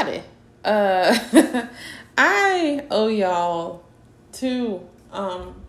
[0.00, 0.22] Howdy.
[0.64, 1.66] Uh,
[2.16, 3.84] I owe y'all
[4.32, 5.60] two um,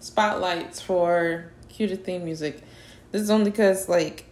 [0.00, 2.62] spotlights for Cue Theme music.
[3.12, 4.24] This is only because, like,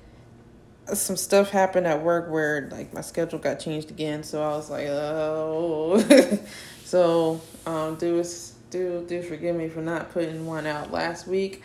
[0.93, 4.25] some stuff happened at work where, like, my schedule got changed again.
[4.25, 6.03] So I was like, oh.
[6.85, 8.25] so, um, do,
[8.71, 11.63] do, do forgive me for not putting one out last week.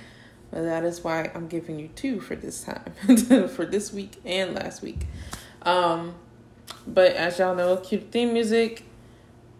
[0.51, 2.93] But that is why I'm giving you two for this time,
[3.47, 5.07] for this week and last week.
[5.63, 6.13] Um,
[6.85, 8.83] but as y'all know, cue theme music,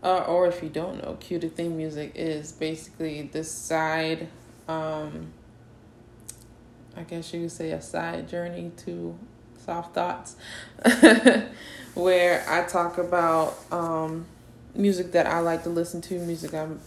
[0.04, 4.28] uh, or if you don't know, cue theme music is basically this side,
[4.68, 5.32] um,
[6.96, 9.18] I guess you could say a side journey to
[9.58, 10.36] soft thoughts,
[11.94, 14.26] where I talk about um,
[14.76, 16.80] music that I like to listen to, music I'm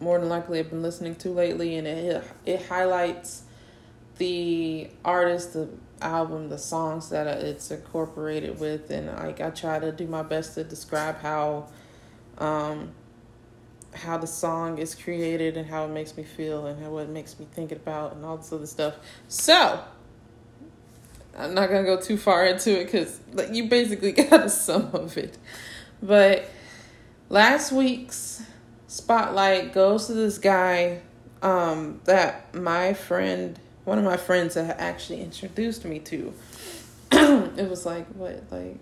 [0.00, 3.42] more than likely have been listening to lately, and it it highlights
[4.18, 5.68] the artist, the
[6.00, 10.54] album, the songs that it's incorporated with, and like I try to do my best
[10.54, 11.68] to describe how,
[12.38, 12.92] um,
[13.94, 17.38] how the song is created and how it makes me feel and how it makes
[17.38, 18.94] me think about and all this other stuff.
[19.28, 19.82] So.
[21.36, 24.90] I'm not gonna go too far into it because like you basically got a sum
[24.92, 25.38] of it,
[26.02, 26.50] but
[27.28, 28.42] last week's
[28.88, 31.00] spotlight goes to this guy
[31.42, 33.58] um, that my friend
[33.88, 36.34] one of my friends that actually introduced me to.
[37.12, 38.76] it was like what like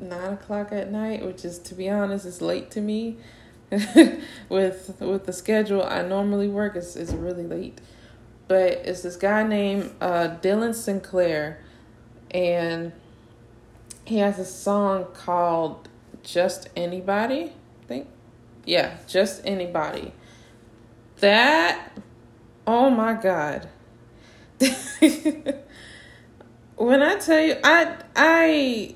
[0.00, 3.18] nine o'clock at night, which is to be honest is late to me.
[4.48, 7.78] with with the schedule I normally work, it's it's really late.
[8.48, 11.62] But it's this guy named uh, Dylan Sinclair,
[12.30, 12.92] and
[14.06, 15.90] he has a song called
[16.22, 17.52] "Just Anybody."
[17.82, 18.08] I think,
[18.64, 20.12] yeah, "Just Anybody."
[21.20, 21.90] That,
[22.66, 23.68] oh my god,
[26.76, 28.94] when I tell you, I I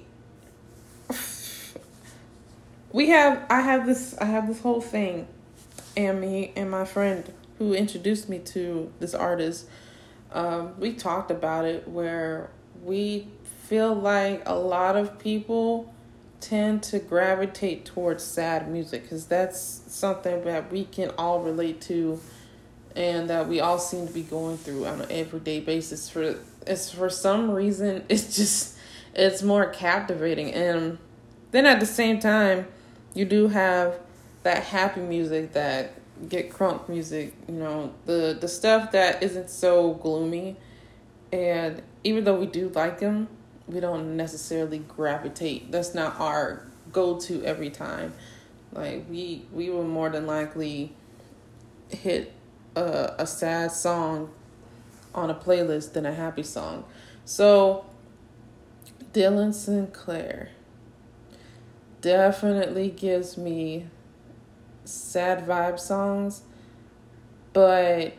[2.92, 5.28] we have I have this I have this whole thing,
[5.96, 9.68] and me and my friend who introduced me to this artist,
[10.32, 12.50] um, we talked about it where
[12.82, 13.28] we
[13.68, 15.94] feel like a lot of people
[16.40, 22.18] tend to gravitate towards sad music because that's something that we can all relate to
[22.96, 26.36] and that we all seem to be going through on an everyday basis for
[26.66, 28.76] it's for some reason it's just
[29.14, 30.52] it's more captivating.
[30.52, 30.98] And
[31.50, 32.66] then at the same time
[33.14, 33.98] you do have
[34.42, 35.94] that happy music that
[36.28, 40.56] get crunk music you know the the stuff that isn't so gloomy.
[41.32, 43.28] And even though we do like them
[43.66, 45.70] we don't necessarily gravitate.
[45.70, 48.12] That's not our go-to every time.
[48.72, 50.94] Like we we will more than likely
[51.88, 52.32] hit
[52.76, 54.30] a, a sad song
[55.14, 56.84] on a playlist than a happy song.
[57.24, 57.84] So,
[59.12, 60.50] Dylan Sinclair
[62.00, 63.86] definitely gives me
[64.84, 66.42] sad vibe songs,
[67.52, 68.14] but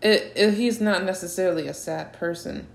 [0.00, 2.68] it, it he's not necessarily a sad person.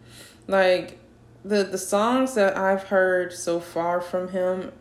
[0.47, 0.99] Like
[1.43, 4.71] the the songs that I've heard so far from him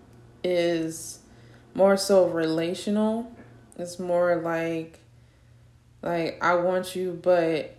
[0.42, 1.20] is
[1.74, 3.32] more so relational.
[3.78, 4.98] It's more like
[6.02, 7.76] like I want you but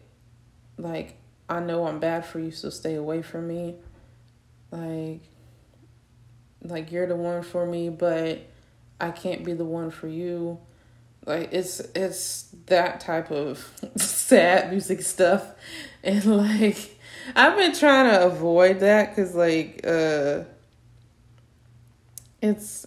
[0.77, 1.17] like
[1.49, 3.75] I know I'm bad for you so stay away from me.
[4.71, 5.21] Like
[6.61, 8.41] like you're the one for me but
[8.99, 10.59] I can't be the one for you.
[11.25, 15.45] Like it's it's that type of sad music stuff
[16.03, 16.97] and like
[17.35, 20.43] I've been trying to avoid that cuz like uh
[22.41, 22.85] it's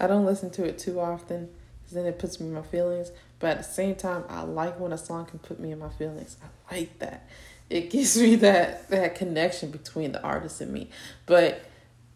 [0.00, 1.48] I don't listen to it too often
[1.80, 3.10] because then it puts me in my feelings.
[3.38, 5.88] But at the same time, I like when a song can put me in my
[5.90, 6.36] feelings.
[6.70, 7.28] I like that.
[7.70, 10.90] It gives me that that connection between the artist and me.
[11.26, 11.62] But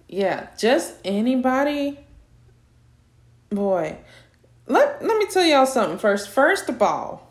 [0.08, 1.98] yeah, just anybody.
[3.50, 3.98] Boy,
[4.66, 6.28] let let me tell y'all something first.
[6.28, 7.30] First of all,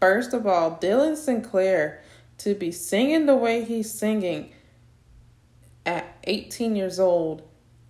[0.00, 2.02] first of all, Dylan Sinclair
[2.38, 4.52] to be singing the way he's singing
[5.86, 7.42] at 18 years old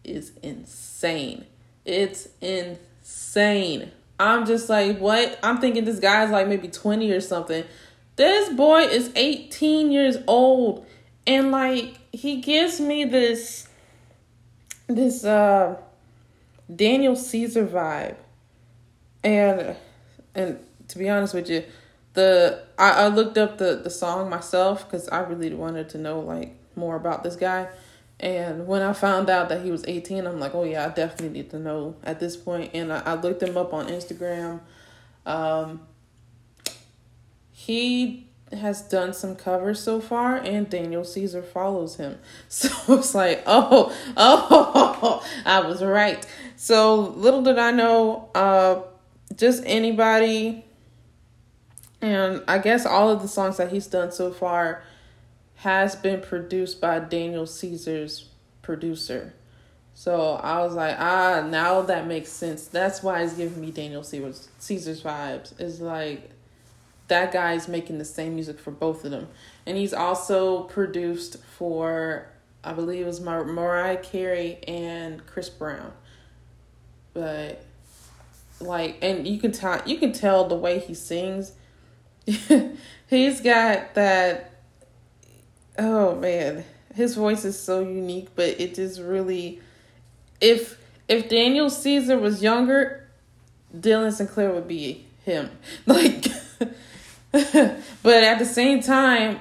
[0.04, 1.46] is insane.
[1.86, 3.92] It's insane.
[4.18, 5.38] I'm just like, what?
[5.42, 7.64] I'm thinking this guy's like maybe 20 or something.
[8.16, 10.84] This boy is 18 years old.
[11.26, 13.68] And like he gives me this
[14.88, 15.76] this uh
[16.74, 18.16] Daniel Caesar vibe.
[19.22, 19.76] And
[20.34, 20.58] and
[20.88, 21.64] to be honest with you,
[22.14, 26.18] the I, I looked up the the song myself because I really wanted to know
[26.20, 27.68] like more about this guy.
[28.18, 31.38] And when I found out that he was 18, I'm like, oh yeah, I definitely
[31.38, 32.70] need to know at this point.
[32.72, 34.60] And I, I looked him up on Instagram.
[35.26, 35.82] Um,
[37.50, 42.18] he has done some covers so far, and Daniel Caesar follows him.
[42.48, 46.24] So it's like, oh, oh, I was right.
[46.56, 48.82] So little did I know, uh,
[49.34, 50.64] just anybody,
[52.00, 54.82] and I guess all of the songs that he's done so far
[55.56, 58.28] has been produced by Daniel Caesar's
[58.62, 59.34] producer.
[59.94, 62.66] So I was like, ah, now that makes sense.
[62.66, 65.58] That's why it's giving me Daniel Caesar's, Caesar's vibes.
[65.58, 66.30] It's like
[67.08, 69.28] that guy's making the same music for both of them.
[69.64, 72.28] And he's also produced for,
[72.62, 75.92] I believe it was Mar- Mariah Carey and Chris Brown.
[77.14, 77.64] But
[78.60, 81.52] like, and you can tell you can tell the way he sings.
[83.06, 84.52] he's got that.
[85.78, 86.64] Oh man,
[86.94, 89.60] his voice is so unique, but it just really,
[90.40, 90.78] if
[91.08, 93.08] if Daniel Caesar was younger,
[93.76, 95.50] Dylan Sinclair would be him.
[95.86, 96.26] Like
[97.30, 99.40] but at the same time,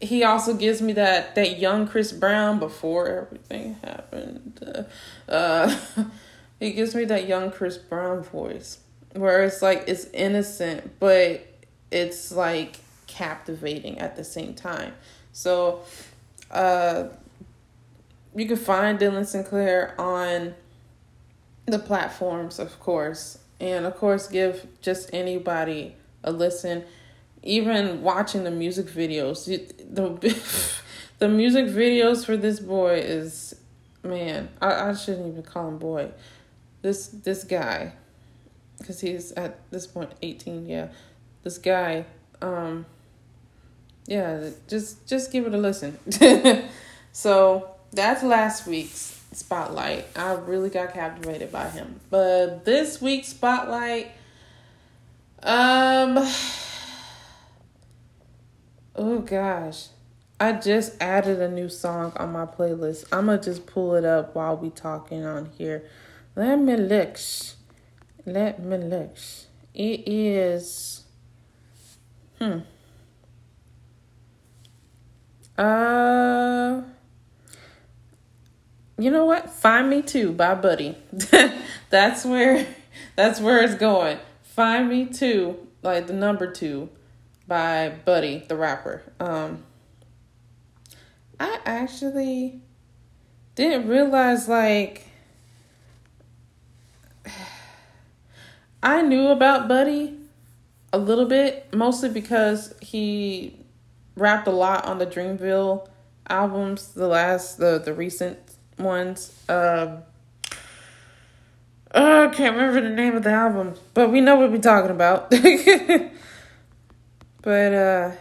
[0.00, 4.58] he also gives me that that young Chris Brown before everything happened.
[4.66, 5.76] Uh, uh,
[6.60, 8.78] he gives me that young Chris Brown voice
[9.12, 11.46] where it's like it's innocent, but
[11.90, 12.76] it's like
[13.06, 14.94] captivating at the same time.
[15.32, 15.82] So,
[16.50, 17.08] uh,
[18.34, 20.54] you can find Dylan Sinclair on
[21.66, 26.84] the platforms, of course, and of course, give just anybody a listen
[27.42, 30.36] even watching the music videos, the
[31.18, 33.54] the music videos for this boy is
[34.02, 34.48] man.
[34.60, 36.10] I, I shouldn't even call him boy.
[36.82, 37.92] This this guy,
[38.78, 40.66] because he's at this point eighteen.
[40.66, 40.88] Yeah,
[41.42, 42.04] this guy.
[42.42, 42.86] Um,
[44.06, 45.98] yeah, just just give it a listen.
[47.12, 50.06] so that's last week's spotlight.
[50.16, 52.00] I really got captivated by him.
[52.10, 54.12] But this week's spotlight,
[55.42, 56.18] um
[58.96, 59.88] Oh gosh.
[60.38, 63.04] I just added a new song on my playlist.
[63.12, 65.84] I'm gonna just pull it up while we talking on here.
[66.34, 67.18] Let me look.
[68.24, 69.16] Let me look.
[69.74, 71.04] It is
[72.38, 72.60] hmm.
[75.60, 76.80] Uh
[79.00, 79.50] you know what?
[79.50, 80.96] Find Me Too by Buddy.
[81.90, 82.66] that's where
[83.16, 84.18] that's where it's going.
[84.42, 86.90] Find Me Too, like the number two
[87.48, 89.02] by Buddy, the rapper.
[89.18, 89.64] Um,
[91.38, 92.60] I actually
[93.54, 95.06] didn't realize like
[98.82, 100.16] I knew about Buddy
[100.92, 103.59] a little bit, mostly because he
[104.20, 105.88] rapped a lot on the Dreamville
[106.28, 108.38] albums, the last the the recent
[108.78, 109.42] ones.
[109.48, 110.02] Um
[111.94, 114.90] oh, I can't remember the name of the album, but we know what we're talking
[114.90, 115.32] about.
[117.42, 118.12] But uh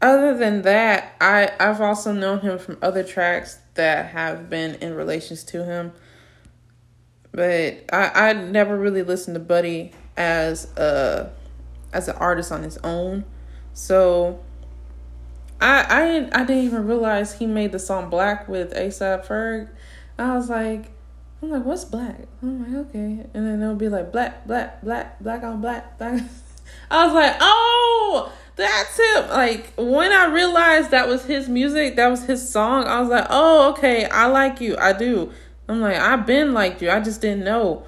[0.00, 4.94] other than that, I I've also known him from other tracks that have been in
[4.94, 5.92] relations to him.
[7.30, 11.30] But I I never really listened to Buddy as a
[11.92, 13.24] as an artist on his own.
[13.74, 14.40] So
[15.60, 19.68] I I didn't, I didn't even realize he made the song Black with ASAP Ferg.
[20.18, 20.90] I was like
[21.42, 22.20] I'm like, what's black?
[22.40, 23.26] I'm like, okay.
[23.34, 26.22] And then it'll be like black, black, black, black on black, black.
[26.90, 29.28] I was like, oh, that's him.
[29.28, 33.26] Like when I realized that was his music, that was his song, I was like,
[33.28, 34.76] oh, okay, I like you.
[34.78, 35.32] I do.
[35.68, 36.90] I'm like, I've been like you.
[36.90, 37.84] I just didn't know.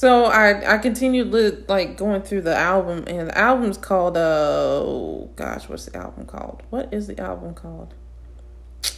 [0.00, 4.80] So I I continued li- like going through the album, and the album's called uh
[4.82, 6.62] oh gosh, what's the album called?
[6.70, 7.92] What is the album called?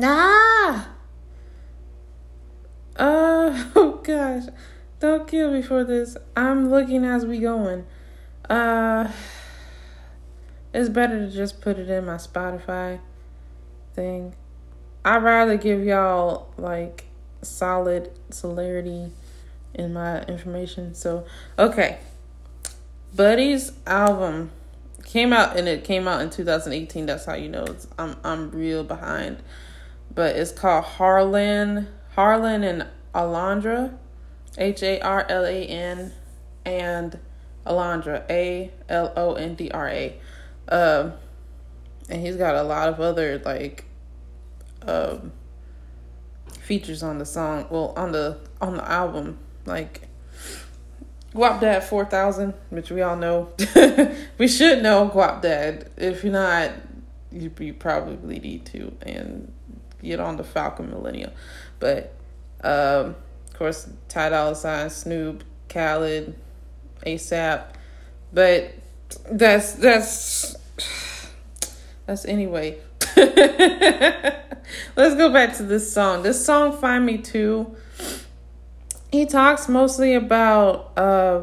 [0.00, 0.90] Ah.
[2.96, 4.44] Uh oh gosh,
[5.00, 6.16] don't kill me for this.
[6.36, 7.84] I'm looking as we going.
[8.48, 9.10] Uh,
[10.72, 13.00] it's better to just put it in my Spotify
[13.92, 14.36] thing.
[15.04, 17.06] I'd rather give y'all like
[17.42, 19.10] solid celerity
[19.74, 20.94] in my information.
[20.94, 21.26] So,
[21.58, 21.98] okay.
[23.14, 24.50] Buddy's album
[25.04, 27.06] came out and it came out in 2018.
[27.06, 27.66] That's how you know
[27.98, 29.42] I'm I'm real behind.
[30.14, 33.94] But it's called Harlan Harlan and Alondra,
[34.58, 36.12] H A R L A N
[36.64, 37.18] and
[37.66, 40.18] Alondra, A L O N D R A.
[40.68, 41.14] Um,
[42.08, 43.84] and he's got a lot of other like
[44.86, 45.32] um,
[46.60, 47.66] features on the song.
[47.70, 50.08] Well, on the on the album, like
[51.34, 53.52] Guapdad Four Thousand, which we all know.
[54.38, 55.88] we should know Guapdad.
[55.96, 56.72] If you're not,
[57.30, 59.52] you, you probably need to and
[60.02, 61.32] get on the Falcon Millennial.
[61.78, 62.14] But
[62.62, 63.16] um,
[63.48, 66.34] of course, Ty Dolla Sign, Snoop, Khalid,
[67.06, 67.64] ASAP.
[68.32, 68.74] But
[69.30, 70.56] that's that's
[72.06, 72.78] that's anyway.
[74.96, 76.22] Let's go back to this song.
[76.22, 77.76] This song Find Me Too.
[79.12, 81.42] He talks mostly about uh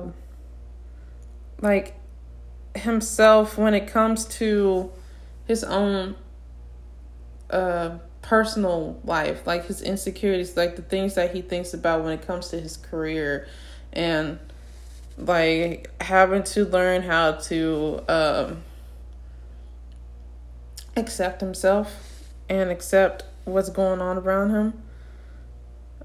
[1.61, 1.93] like
[2.75, 4.91] himself when it comes to
[5.45, 6.15] his own
[7.51, 12.25] uh personal life, like his insecurities, like the things that he thinks about when it
[12.25, 13.47] comes to his career
[13.93, 14.39] and
[15.17, 18.63] like having to learn how to um
[20.97, 24.83] accept himself and accept what's going on around him.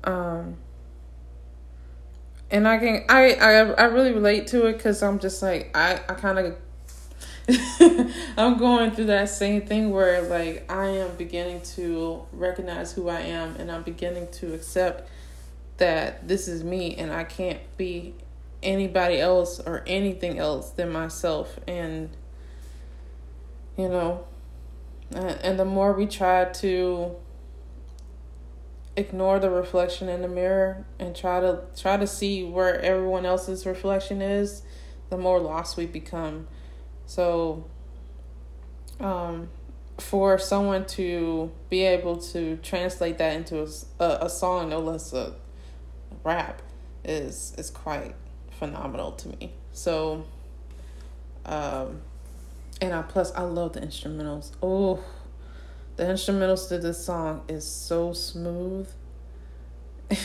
[0.04, 0.56] Um
[2.54, 5.94] and I can I I I really relate to it cuz I'm just like I
[6.08, 6.56] I kind of
[8.38, 13.22] I'm going through that same thing where like I am beginning to recognize who I
[13.22, 15.10] am and I'm beginning to accept
[15.78, 18.14] that this is me and I can't be
[18.62, 21.58] anybody else or anything else than myself.
[21.66, 22.10] And
[23.76, 24.24] you know
[25.10, 27.16] and the more we try to
[28.96, 33.66] ignore the reflection in the mirror and try to try to see where everyone else's
[33.66, 34.62] reflection is
[35.10, 36.46] the more lost we become
[37.06, 37.64] so,
[39.00, 39.48] um,
[39.98, 45.12] for someone to be able to translate that into a, a, a song, no less
[45.12, 45.34] a,
[46.22, 46.62] rap,
[47.04, 48.14] is is quite
[48.50, 49.52] phenomenal to me.
[49.72, 50.24] So,
[51.44, 52.00] um,
[52.80, 54.52] and I plus I love the instrumentals.
[54.62, 55.04] Oh,
[55.96, 58.88] the instrumentals to this song is so smooth.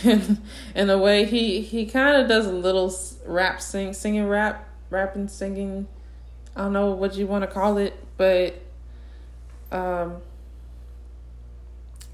[0.04, 0.42] And
[0.76, 2.94] in the way he he kind of does a little
[3.26, 5.88] rap sing singing rap rapping singing
[6.56, 8.60] I don't know what you want to call it, but
[9.72, 10.18] um,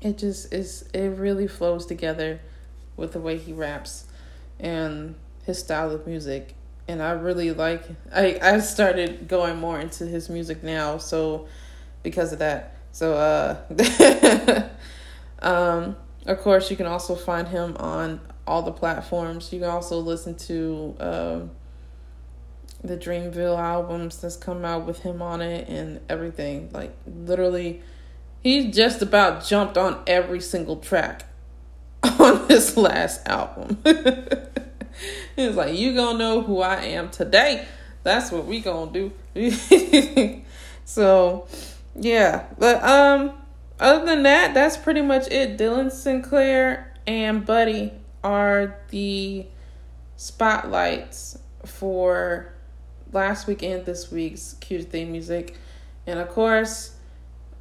[0.01, 0.87] it just is.
[0.93, 2.41] It really flows together
[2.95, 4.05] with the way he raps
[4.59, 6.53] and his style of music.
[6.87, 7.83] And I really like.
[8.13, 11.47] I I started going more into his music now, so
[12.03, 12.74] because of that.
[12.95, 14.69] So uh,
[15.45, 19.51] um, of course, you can also find him on all the platforms.
[19.51, 20.95] You can also listen to.
[21.01, 21.51] Um,
[22.83, 26.69] the Dreamville albums that's come out with him on it and everything.
[26.71, 27.81] Like literally
[28.43, 31.23] he just about jumped on every single track
[32.03, 33.79] on this last album.
[35.35, 37.65] he was like, You gonna know who I am today.
[38.03, 39.11] That's what we gonna do.
[40.85, 41.47] so
[41.95, 42.45] yeah.
[42.57, 43.33] But um
[43.79, 45.57] other than that, that's pretty much it.
[45.57, 47.91] Dylan Sinclair and Buddy
[48.23, 49.45] are the
[50.15, 52.53] spotlights for
[53.11, 55.57] last week and this week's cute theme music.
[56.07, 56.95] And of course,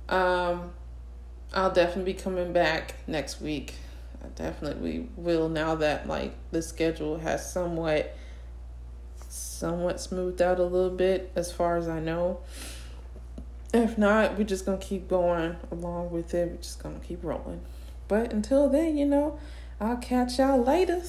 [0.08, 0.72] um,
[1.52, 3.74] I'll definitely be coming back next week.
[4.22, 8.16] I definitely will now that like the schedule has somewhat
[9.28, 12.40] somewhat smoothed out a little bit as far as I know.
[13.74, 16.48] If not, we're just gonna keep going along with it.
[16.48, 17.60] We're just gonna keep rolling.
[18.06, 19.36] But until then, you know,
[19.80, 21.02] I'll catch y'all later.